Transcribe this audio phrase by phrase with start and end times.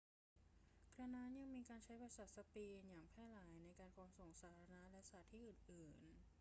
[0.97, 6.29] กระนั้น ยังมีการใช้ภาษาสเปนอย่างแพร่หลายในการขนส่งสาธารณะและสถานที่อื่นๆ